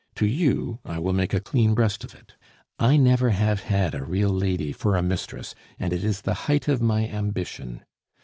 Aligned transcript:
To 0.15 0.25
you 0.25 0.79
I 0.83 0.97
will 0.97 1.13
make 1.13 1.31
a 1.31 1.39
clean 1.39 1.75
breast 1.75 2.03
of 2.03 2.15
it. 2.15 2.33
I 2.79 2.97
never 2.97 3.29
have 3.29 3.59
had 3.61 3.93
a 3.93 4.03
real 4.03 4.31
lady 4.31 4.71
for 4.71 4.95
a 4.95 5.03
mistress, 5.03 5.53
and 5.77 5.93
it 5.93 6.03
is 6.03 6.21
the 6.23 6.33
height 6.49 6.67
of 6.67 6.81
my 6.81 7.07
ambition. 7.07 7.83